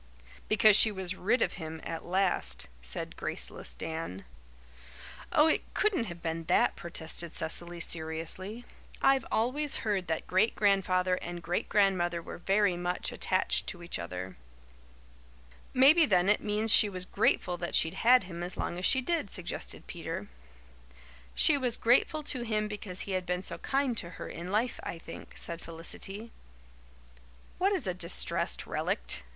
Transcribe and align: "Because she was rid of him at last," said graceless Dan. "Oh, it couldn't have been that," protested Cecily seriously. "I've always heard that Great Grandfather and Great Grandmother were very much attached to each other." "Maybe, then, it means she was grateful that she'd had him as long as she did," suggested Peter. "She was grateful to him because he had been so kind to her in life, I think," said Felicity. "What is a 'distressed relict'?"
"Because 0.47 0.75
she 0.75 0.91
was 0.91 1.13
rid 1.13 1.43
of 1.43 1.53
him 1.61 1.79
at 1.83 2.03
last," 2.03 2.67
said 2.81 3.15
graceless 3.15 3.75
Dan. 3.75 4.25
"Oh, 5.31 5.45
it 5.45 5.71
couldn't 5.75 6.05
have 6.05 6.23
been 6.23 6.45
that," 6.45 6.75
protested 6.75 7.35
Cecily 7.35 7.79
seriously. 7.79 8.65
"I've 8.99 9.27
always 9.31 9.85
heard 9.85 10.07
that 10.07 10.25
Great 10.25 10.55
Grandfather 10.55 11.19
and 11.21 11.43
Great 11.43 11.69
Grandmother 11.69 12.19
were 12.19 12.39
very 12.39 12.75
much 12.75 13.11
attached 13.11 13.67
to 13.67 13.83
each 13.83 13.99
other." 13.99 14.37
"Maybe, 15.71 16.07
then, 16.07 16.29
it 16.29 16.41
means 16.41 16.73
she 16.73 16.89
was 16.89 17.05
grateful 17.05 17.57
that 17.57 17.75
she'd 17.75 17.93
had 18.01 18.23
him 18.23 18.41
as 18.41 18.57
long 18.57 18.79
as 18.79 18.85
she 18.87 19.01
did," 19.01 19.29
suggested 19.29 19.85
Peter. 19.85 20.27
"She 21.35 21.59
was 21.59 21.77
grateful 21.77 22.23
to 22.23 22.41
him 22.41 22.67
because 22.67 23.01
he 23.01 23.11
had 23.11 23.27
been 23.27 23.43
so 23.43 23.59
kind 23.59 23.95
to 23.97 24.09
her 24.17 24.27
in 24.27 24.51
life, 24.51 24.79
I 24.81 24.97
think," 24.97 25.37
said 25.37 25.61
Felicity. 25.61 26.31
"What 27.59 27.71
is 27.71 27.85
a 27.85 27.93
'distressed 27.93 28.65
relict'?" 28.65 29.21